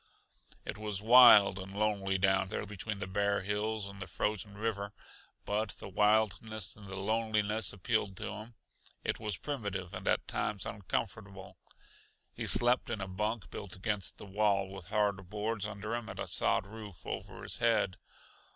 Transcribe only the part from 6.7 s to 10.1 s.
and the loneliness appealed to him. It was primitive and